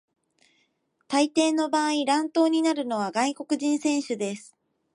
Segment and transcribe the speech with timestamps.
[1.07, 4.57] 大抵の場合、乱闘になるのは外国人選手です。